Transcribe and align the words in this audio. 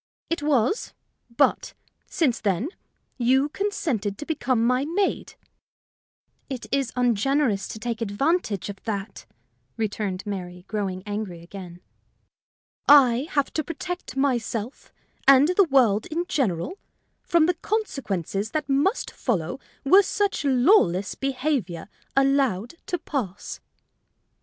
"It 0.31 0.41
was; 0.41 0.93
but, 1.29 1.75
since 2.07 2.41
then, 2.41 2.69
you 3.19 3.49
consented 3.49 4.17
to 4.17 4.25
become 4.25 4.65
my 4.65 4.83
maid." 4.83 5.35
"It 6.49 6.65
is 6.71 6.91
ungenerous 6.95 7.67
to 7.67 7.77
take 7.77 8.01
advantage 8.01 8.67
of 8.67 8.81
that," 8.85 9.27
returned 9.77 10.25
Mary, 10.25 10.65
growing 10.67 11.03
angry 11.05 11.43
again. 11.43 11.81
"I 12.87 13.27
have 13.33 13.53
to 13.53 13.63
protect 13.63 14.17
myself 14.17 14.91
and 15.27 15.49
the 15.49 15.65
world 15.69 16.07
in 16.07 16.25
general 16.27 16.79
from 17.21 17.45
the 17.45 17.53
consequences 17.53 18.49
that 18.53 18.67
must 18.67 19.11
follow 19.11 19.59
were 19.83 20.01
such 20.01 20.43
lawless 20.43 21.13
behavior 21.13 21.89
allowed 22.17 22.73
to 22.87 22.97
pass." 22.97 23.59